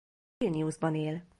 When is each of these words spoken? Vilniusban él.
Vilniusban 0.39 0.95
él. 0.95 1.23